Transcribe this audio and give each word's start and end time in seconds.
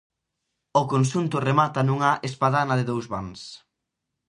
O 0.81 0.83
conxunto 0.91 1.43
remata 1.49 1.79
nunha 1.83 2.11
espadana 2.29 2.77
de 2.79 2.85
dous 2.91 3.05
vans. 3.13 3.41